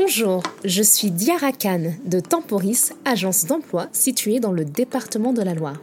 [0.00, 5.54] Bonjour, je suis Diara Khan de Temporis, agence d'emploi située dans le département de la
[5.54, 5.82] Loire.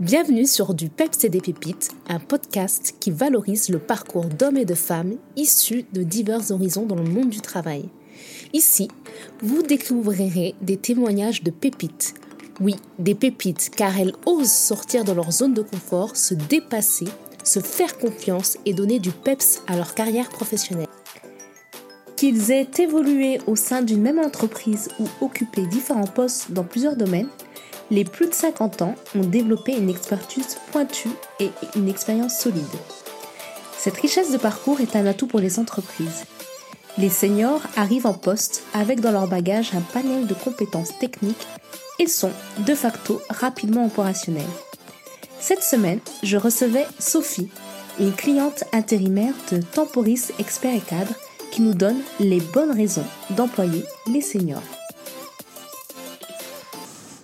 [0.00, 4.64] Bienvenue sur Du Peps et des Pépites, un podcast qui valorise le parcours d'hommes et
[4.64, 7.88] de femmes issus de divers horizons dans le monde du travail.
[8.52, 8.88] Ici,
[9.42, 12.14] vous découvrirez des témoignages de pépites.
[12.60, 17.06] Oui, des pépites, car elles osent sortir de leur zone de confort, se dépasser,
[17.44, 20.88] se faire confiance et donner du peps à leur carrière professionnelle.
[22.16, 27.28] Qu'ils aient évolué au sein d'une même entreprise ou occupé différents postes dans plusieurs domaines,
[27.90, 32.64] les plus de 50 ans ont développé une expertise pointue et une expérience solide.
[33.76, 36.24] Cette richesse de parcours est un atout pour les entreprises.
[36.96, 41.46] Les seniors arrivent en poste avec dans leur bagage un panel de compétences techniques
[41.98, 42.32] et sont
[42.66, 44.42] de facto rapidement opérationnels.
[45.38, 47.50] Cette semaine, je recevais Sophie,
[48.00, 51.14] une cliente intérimaire de Temporis Expert et Cadre
[51.50, 53.04] qui nous donne les bonnes raisons
[53.36, 54.62] d'employer les seniors.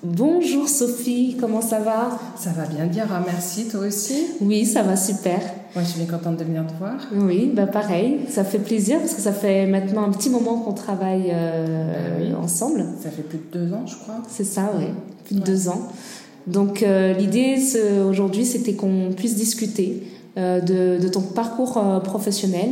[0.04, 2.18] Bonjour Sophie, comment ça va?
[2.36, 4.26] Ça va bien, Diara, merci, toi aussi?
[4.40, 5.38] Oui, ça va super.
[5.74, 6.96] Moi, je suis bien contente de venir te voir.
[7.14, 10.72] Oui, bah pareil, ça fait plaisir parce que ça fait maintenant un petit moment qu'on
[10.72, 12.84] travaille euh, Ah ensemble.
[13.00, 14.16] Ça fait plus de deux ans, je crois.
[14.28, 14.86] C'est ça, oui,
[15.24, 15.88] plus de deux ans.
[16.48, 17.56] Donc euh, l'idée
[18.08, 20.02] aujourd'hui, c'était qu'on puisse discuter
[20.36, 22.70] euh, de, de ton parcours euh, professionnel,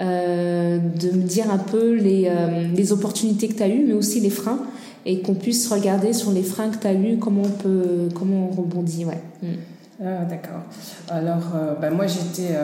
[0.00, 3.92] euh, de me dire un peu les, euh, les opportunités que tu as eues, mais
[3.92, 4.60] aussi les freins,
[5.04, 8.48] et qu'on puisse regarder sur les freins que tu as eus, comment on peut, comment
[8.50, 9.20] on rebondit, ouais.
[9.42, 9.46] Mm.
[10.04, 10.62] Ah, d'accord.
[11.10, 12.54] Alors, euh, bah, moi, j'étais.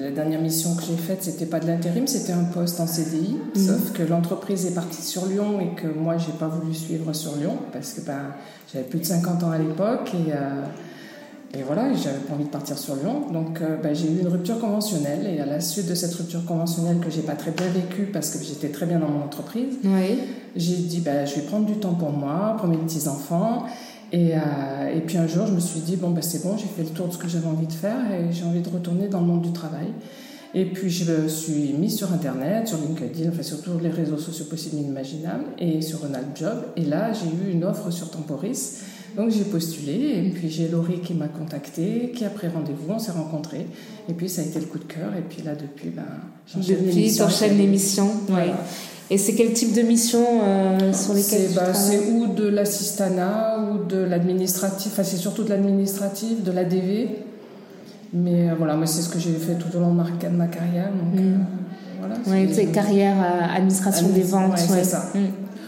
[0.00, 3.36] la dernière mission que j'ai faite, c'était pas de l'intérim, c'était un poste en CDI.
[3.54, 3.66] Mhm.
[3.66, 7.36] Sauf que l'entreprise est partie sur Lyon et que moi, j'ai pas voulu suivre sur
[7.36, 8.34] Lyon parce que ben,
[8.70, 10.32] j'avais plus de 50 ans à l'époque et.
[11.54, 13.30] Et voilà, j'avais pas envie de partir sur Lyon.
[13.32, 15.26] Donc, euh, bah, j'ai eu une rupture conventionnelle.
[15.26, 18.30] Et à la suite de cette rupture conventionnelle que j'ai pas très bien vécue parce
[18.30, 20.18] que j'étais très bien dans mon entreprise, Oui.
[20.56, 23.64] j'ai dit bah, je vais prendre du temps pour moi, pour mes petits-enfants.
[24.12, 24.38] Et, euh,
[24.94, 26.90] et puis un jour, je me suis dit bon, bah, c'est bon, j'ai fait le
[26.90, 29.26] tour de ce que j'avais envie de faire et j'ai envie de retourner dans le
[29.26, 29.88] monde du travail.
[30.54, 34.16] Et puis je me suis mise sur Internet, sur LinkedIn, enfin sur tous les réseaux
[34.16, 36.64] sociaux possibles et inimaginables, et sur Ronald Job.
[36.76, 38.80] Et là, j'ai eu une offre sur Temporis.
[39.16, 42.98] Donc j'ai postulé, et puis j'ai Laurie qui m'a contacté, qui a pris rendez-vous, on
[42.98, 43.66] s'est rencontrés.
[44.08, 45.10] Et puis ça a été le coup de cœur.
[45.18, 46.02] Et puis là, depuis, ben,
[46.46, 46.86] j'enchaîne les
[47.56, 48.10] Depuis, missions.
[48.28, 48.46] Voilà.
[48.46, 48.52] ouais.
[49.10, 52.46] Et c'est quel type de mission euh, sur lesquelles C'est tu bah, c'est ou de
[52.46, 57.08] l'assistanat ou de l'administratif, enfin c'est surtout de l'administratif, de l'ADV.
[58.12, 60.36] Mais euh, voilà, moi c'est ce que j'ai fait tout au long de ma, de
[60.36, 60.90] ma carrière.
[60.92, 61.26] Donc, Mm.
[61.26, 61.36] euh,
[62.00, 64.52] voilà, Oui, c'est- c'est carrière, euh, administration des ventes.
[64.52, 64.84] ouais, c'est ouais.
[64.84, 65.10] ça.
[65.14, 65.18] Mm.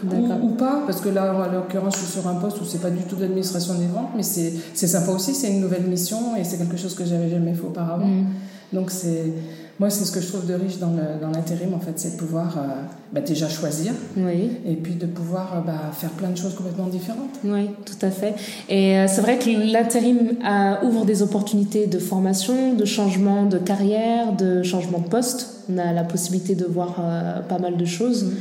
[0.03, 2.81] Ou, ou pas, parce que là, en l'occurrence, je suis sur un poste où c'est
[2.81, 6.35] pas du tout de l'administration des ventes, mais c'est sympa aussi, c'est une nouvelle mission
[6.35, 8.07] et c'est quelque chose que j'avais jamais fait auparavant.
[8.07, 8.25] Mm.
[8.73, 9.33] Donc c'est
[9.81, 10.91] moi c'est ce que je trouve de riche dans
[11.33, 15.55] l'intérim en fait, c'est de pouvoir euh, bah, déjà choisir Oui, et puis de pouvoir
[15.55, 17.39] euh, bah, faire plein de choses complètement différentes.
[17.43, 18.35] oui, tout à fait.
[18.69, 20.37] Et euh, c'est vrai que l'intérim
[20.83, 25.60] ouvre des opportunités de formation, de changement de carrière, de changement de poste.
[25.73, 28.31] On a la possibilité de voir euh, pas mal de choses.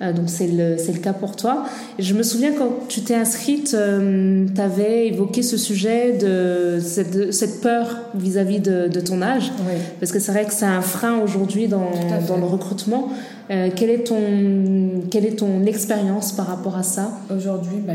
[0.00, 1.64] Euh, donc c'est le, le cas pour toi.
[1.98, 7.16] Et je me souviens quand tu t'es inscrite, tu avais évoqué ce sujet de cette,
[7.16, 9.50] de cette peur vis-à-vis de, de ton âge.
[9.66, 9.74] Oui.
[9.98, 11.90] Parce que c'est vrai que c'est un frein aujourd'hui dans,
[12.28, 13.08] dans le recrutement.
[13.50, 14.20] Euh, quelle est ton,
[15.10, 17.10] quelle est ton expérience par rapport à ça?
[17.34, 17.86] Aujourd'hui, il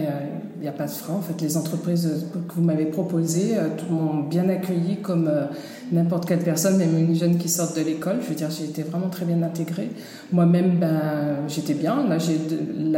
[0.64, 1.16] n'y a pas de frein.
[1.16, 5.46] En fait, les entreprises que vous m'avez proposées, euh, m'ont bien accueilli comme euh,
[5.92, 8.18] n'importe quelle personne, même une jeune qui sort de l'école.
[8.22, 9.90] Je veux dire, j'ai été vraiment très bien intégrée.
[10.32, 12.08] Moi-même, ben, j'étais bien.
[12.08, 12.18] Là,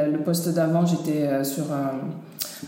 [0.08, 2.02] le poste d'avant, j'étais euh, sur un,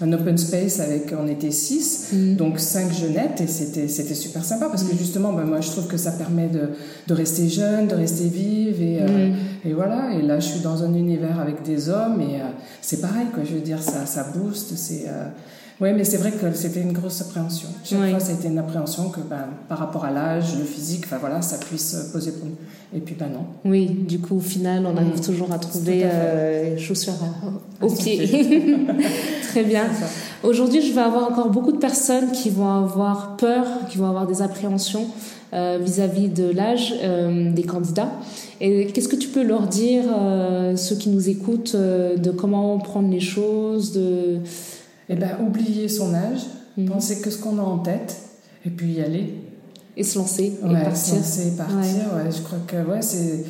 [0.01, 2.13] un open space avec, on était six.
[2.37, 5.87] Donc cinq jeunettes et c'était c'était super sympa parce que justement ben, moi je trouve
[5.87, 6.69] que ça permet de,
[7.07, 9.33] de rester jeune, de rester vive et, euh,
[9.65, 10.13] et voilà.
[10.13, 12.45] Et là je suis dans un univers avec des hommes et euh,
[12.81, 13.43] c'est pareil quoi.
[13.43, 15.27] Je veux dire ça ça booste c'est euh...
[15.79, 18.09] ouais mais c'est vrai que c'était une grosse appréhension chaque Oui.
[18.11, 21.17] fois ça a été une appréhension que ben, par rapport à l'âge le physique enfin
[21.19, 22.55] voilà ça puisse poser problème
[22.95, 25.21] et puis ben non Oui, du coup, au final, on arrive Mm.
[25.21, 28.25] toujours à trouver euh, chaussures à- au À son pied.
[29.49, 29.83] Très bien.
[30.41, 34.25] Aujourd'hui, je vais avoir encore beaucoup de personnes qui vont avoir peur, qui vont avoir
[34.25, 35.05] des appréhensions
[35.53, 38.11] euh, vis-à-vis de l'âge euh, des candidats.
[38.61, 42.77] Et qu'est-ce que tu peux leur dire, euh, ceux qui nous écoutent, euh, de comment
[42.79, 44.37] prendre les choses, de
[45.09, 46.41] et ben oublier son âge
[46.77, 46.89] Mhm.
[46.89, 48.15] penser que ce qu'on a en tête
[48.65, 49.33] et puis y aller
[49.95, 51.13] et se lancer et ouais, partir.
[51.13, 52.31] se lancer, partir, ouais.
[52.31, 53.45] Je crois que ouais, c'est,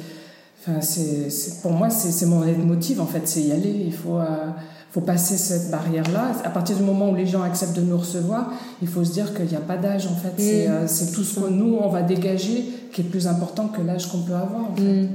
[0.62, 3.84] enfin, c'est, pour moi, c'est, mon motif en fait, c'est y aller.
[3.86, 4.48] Il faut, euh,
[4.92, 6.32] faut passer cette barrière-là.
[6.46, 9.34] À partir du moment où les gens acceptent de nous recevoir, il faut se dire
[9.36, 10.32] qu'il n'y a pas d'âge en fait.
[10.38, 10.72] C'est, Mm.
[10.72, 12.64] euh, c'est tout ce que nous on va dégager
[12.94, 14.72] qui est plus important que l'âge qu'on peut avoir.
[14.72, 14.84] En fait.
[14.84, 15.10] Mm,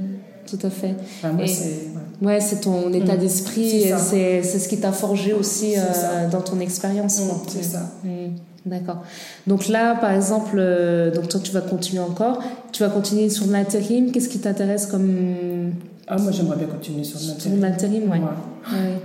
[0.47, 0.95] tout à fait.
[1.19, 1.63] Enfin, moi, c'est,
[2.21, 2.27] ouais.
[2.27, 5.75] Ouais, c'est ton état d'esprit, c'est c'est ce qui t'a forgé aussi
[6.31, 7.21] dans ton expérience.
[7.47, 7.91] c'est ça.
[8.65, 9.03] D'accord.
[9.45, 10.55] Donc là, par exemple,
[11.13, 12.41] donc toi, tu vas continuer encore.
[12.73, 14.11] Tu vas continuer sur l'intérim.
[14.11, 15.71] Qu'est-ce qui t'intéresse comme
[16.07, 17.39] ah, moi, j'aimerais bien continuer sur l'intérim.
[17.39, 18.21] Sur l'intérim, ouais.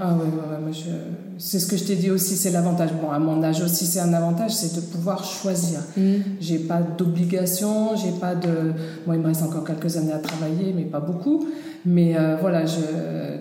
[0.00, 0.90] Ah, ouais, ouais, moi, je...
[1.38, 2.90] c'est ce que je t'ai dit aussi, c'est l'avantage.
[3.00, 5.78] Bon, à mon âge aussi, c'est un avantage, c'est de pouvoir choisir.
[5.96, 6.14] Mm.
[6.40, 8.72] J'ai pas d'obligation, j'ai pas de.
[9.06, 11.46] Bon, il me reste encore quelques années à travailler, mais pas beaucoup.
[11.86, 12.80] Mais euh, voilà, je,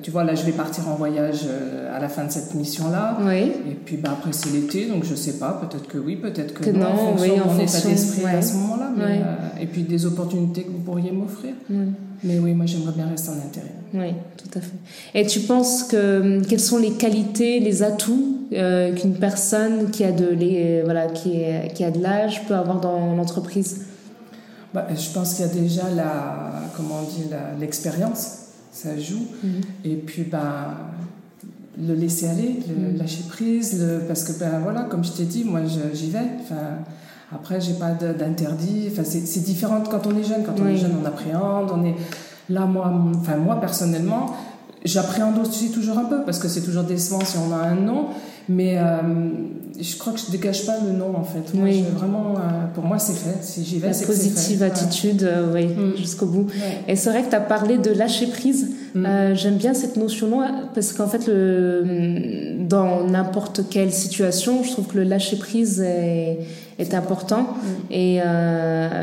[0.03, 3.17] tu vois, là, je vais partir en voyage euh, à la fin de cette mission-là.
[3.25, 3.51] Oui.
[3.69, 6.69] Et puis, bah, après, c'est l'été, donc je sais pas, peut-être que oui, peut-être que,
[6.69, 8.91] non, en fonction oui, de mon état d'esprit à ce moment-là.
[8.99, 11.53] Euh, et puis, des opportunités que vous pourriez m'offrir.
[12.23, 13.69] Mais oui, moi j'aimerais bien rester en intérim.
[13.93, 14.77] Oui, tout à fait.
[15.13, 20.11] Et tu penses que quelles sont les qualités, les atouts euh, qu'une personne qui a
[20.11, 23.85] de les, voilà qui, est, qui a de l'âge peut avoir dans l'entreprise?
[24.73, 27.29] Bah, je pense qu'il y a déjà la comment on dit
[27.59, 28.37] l'expérience,
[28.71, 29.25] ça joue.
[29.43, 29.61] Mhm.
[29.85, 30.75] Et puis bah
[31.79, 32.97] le laisser aller, le mhm.
[32.97, 35.61] lâcher prise, le, parce que ben voilà, comme je t'ai dit, moi
[35.93, 36.19] j'y vais.
[36.41, 36.79] Enfin,
[37.33, 38.89] après, j'ai pas d'interdit.
[38.91, 40.43] Enfin, c'est différent quand on est jeune.
[40.43, 41.71] Quand on est jeune, on appréhende.
[41.73, 41.95] On est
[42.49, 44.33] là, moi, enfin moi personnellement,
[44.85, 48.07] j'appréhende aussi toujours un peu parce que c'est toujours décevant si on a un nom.
[48.49, 48.83] Mais euh,
[49.79, 51.53] je crois que je dégage pas le nom en fait.
[51.53, 51.83] Moi, oui.
[51.95, 53.43] vraiment, euh, pour moi, c'est fait.
[53.43, 55.97] Si j'y vais, c'est positive attitude, euh, oui, mm.
[55.97, 56.47] jusqu'au bout.
[56.87, 58.71] Et c'est vrai que tu as parlé de lâcher prise.
[58.95, 59.33] Mm.
[59.33, 61.83] J'aime bien cette notion-là parce qu'en fait, le,
[62.59, 66.39] dans n'importe quelle situation, je trouve que le lâcher prise est,
[66.79, 67.41] est important.
[67.41, 67.91] Mm.
[67.91, 68.19] Et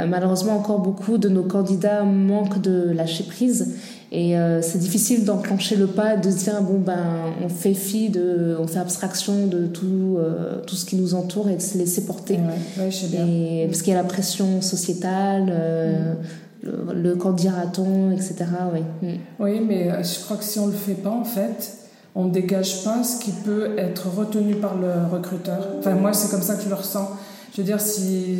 [0.09, 3.75] malheureusement, encore beaucoup de nos candidats manquent de lâcher prise.
[4.17, 8.11] Et euh, c'est difficile d'enclencher le pas, de se dire bon ben on fait fi
[8.11, 11.77] de, on fait abstraction de tout, euh, tout ce qui nous entoure et de se
[11.77, 12.35] laisser porter.
[12.79, 13.27] Ouais, je sais bien.
[13.27, 15.49] Et, parce qu'il y a la pression sociétale.
[15.51, 16.15] Euh,
[16.63, 16.93] mm.
[16.93, 18.37] le, quand dira-t-on, etc.
[18.73, 18.83] Oui.
[19.03, 19.15] Mm.
[19.41, 21.73] oui, mais je crois que si on le fait pas, en fait,
[22.15, 25.71] on ne dégage pas ce qui peut être retenu par le recruteur.
[25.81, 27.11] Enfin, moi, c'est comme ça que je le ressens.
[27.53, 28.39] Je veux dire, si,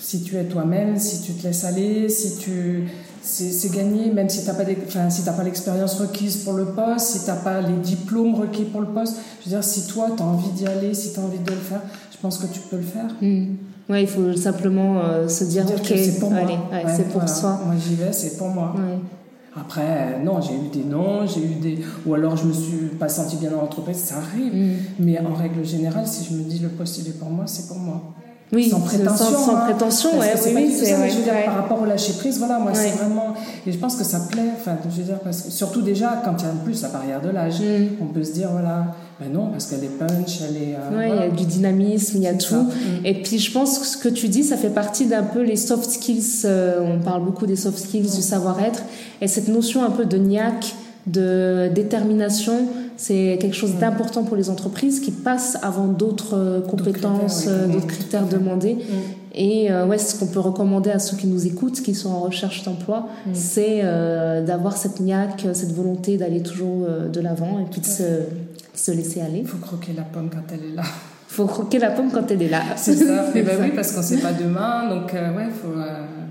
[0.00, 2.88] si tu es toi-même, si tu te laisses aller, si tu
[3.28, 7.06] c'est gagné, même si tu n'as pas, enfin, si pas l'expérience requise pour le poste,
[7.06, 9.16] si tu n'as pas les diplômes requis pour le poste.
[9.40, 11.50] Je veux dire, si toi, tu as envie d'y aller, si tu as envie de
[11.50, 13.10] le faire, je pense que tu peux le faire.
[13.20, 13.56] Hmm.
[13.90, 16.40] Oui, il faut simplement euh, se dire, ok, c'est pour moi.
[16.96, 17.60] c'est pour soi.
[17.64, 18.74] Moi, j'y vais, c'est pour moi.
[19.56, 21.78] Après, euh, non, j'ai eu des noms, j'ai eu des.
[22.06, 24.54] Ou alors je me suis pas senti bien dans l'entreprise, ça arrive.
[24.54, 24.76] Hmm.
[25.00, 27.66] Mais en règle générale, si je me dis le poste il est pour moi, c'est
[27.66, 28.14] pour moi.
[28.52, 29.26] Oui, sans prétention.
[29.26, 29.60] Sans, hein.
[29.66, 31.10] prétention, ouais, oui, oui, c'est vrai.
[31.10, 33.34] Je veux dire, par rapport au lâcher prise, voilà, moi, c'est vraiment.
[33.66, 36.34] Et je pense que ça plaît, enfin, je veux dire, parce que surtout déjà, quand
[36.38, 38.02] il y a en plus la barrière de l'âge, mm.
[38.02, 40.74] on peut se dire, voilà, ben non, parce qu'elle est punch, elle est.
[40.74, 42.54] Euh, oui, il y a du dynamisme, il y a tout.
[42.54, 43.04] Mm.
[43.04, 45.56] Et puis, je pense que ce que tu dis, ça fait partie d'un peu les
[45.56, 46.42] soft skills.
[46.44, 48.82] Euh, on parle beaucoup des soft skills, du savoir-être.
[49.20, 50.74] Et cette notion un peu de niaque,
[51.06, 52.66] de détermination,
[52.98, 57.86] c'est quelque chose d'important pour les entreprises qui passent avant d'autres euh, compétences, euh, d'autres
[57.86, 58.74] critères, demandés.
[58.74, 58.80] Mm.
[59.34, 62.18] Et euh, ouais, ce qu'on peut recommander à ceux qui nous écoutent, qui sont en
[62.18, 63.82] recherche d'emploi, c'est
[64.44, 68.02] d'avoir cette niaque, cette volonté d'aller toujours de l'avant et puis de se,
[68.74, 69.40] se, laisser aller.
[69.40, 70.82] Il faut croquer la pomme quand elle est là.
[70.82, 72.62] Il faut croquer la pomme quand elle est là.
[72.74, 73.26] C'est ça.
[73.26, 75.78] Et eh ben oui, parce qu'on ne sait pas demain, donc ouais, faut,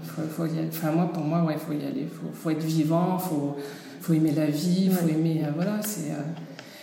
[0.03, 0.67] faut, faut, y aller.
[0.69, 2.09] Enfin moi, pour moi, ouais, faut y aller.
[2.11, 3.55] Faut, faut être vivant, faut,
[4.01, 6.11] faut aimer la vie, il faut aimer, voilà, c'est.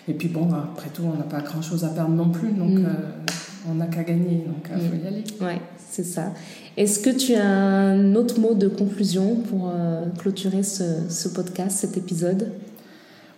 [0.08, 2.84] Et puis bon, après tout, on n'a pas grand-chose à perdre non plus, donc mm.
[2.84, 5.25] euh, on n'a qu'à gagner, donc il faut y aller.
[5.40, 6.32] Ouais, c'est ça.
[6.76, 11.78] Est-ce que tu as un autre mot de conclusion pour euh, clôturer ce, ce podcast,
[11.78, 12.52] cet épisode?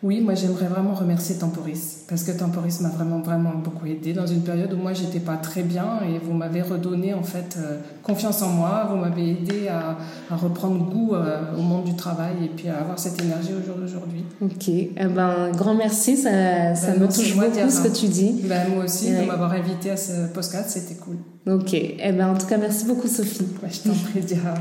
[0.07, 4.27] Oui, moi j'aimerais vraiment remercier Temporis parce que Temporis m'a vraiment vraiment beaucoup aidé dans
[4.27, 7.79] une période où moi j'étais pas très bien et vous m'avez redonné en fait euh,
[8.05, 9.99] confiance en moi, vous m'avez aidé à,
[10.31, 13.67] à, reprendre goût euh, au monde du travail et puis à avoir cette énergie au
[13.67, 14.25] jour d'aujourd'hui.
[14.41, 18.43] Ok, eh ben grand merci, ça, ça ben, me touche beaucoup ce que tu dis.
[18.45, 21.17] Ben, moi aussi de m'avoir invité à ce podcast, c'était cool.
[21.49, 23.49] Ok, eh ben en tout cas merci beaucoup Sophie.
[23.69, 24.55] je t'en prie Diara.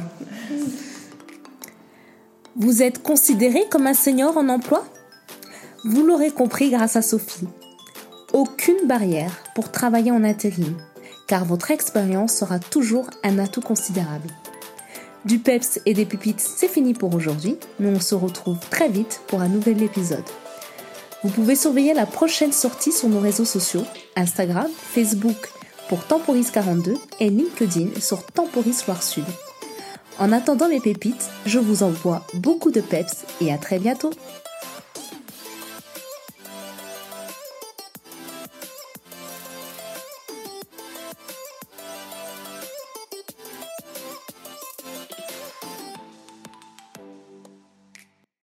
[2.55, 4.83] Vous êtes considéré comme un senior en emploi?
[5.87, 7.47] Vous l'aurez compris grâce à Sophie.
[8.33, 10.75] Aucune barrière pour travailler en intérim,
[11.27, 14.27] car votre expérience sera toujours un atout considérable.
[15.25, 19.21] Du peps et des pupites, c'est fini pour aujourd'hui, mais on se retrouve très vite
[19.27, 20.23] pour un nouvel épisode.
[21.23, 25.51] Vous pouvez surveiller la prochaine sortie sur nos réseaux sociaux, Instagram, Facebook
[25.87, 29.25] pour Temporis42 et LinkedIn sur Temporis Loire Sud.
[30.17, 34.11] En attendant mes pépites, je vous envoie beaucoup de peps et à très bientôt